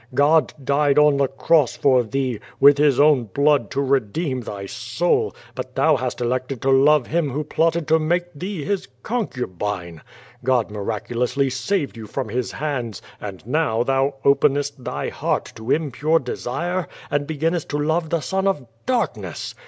[0.15, 5.35] God died on the cross for thee, with his own blood to redeem tliy soul,
[5.53, 10.01] but thou hast elected to love him who plotted to make thee his concubine.
[10.43, 16.17] God miraculously saved you from liis hands, and now thou openest tliy heart to impure
[16.17, 19.53] desire and beginnest to love the son of darkness.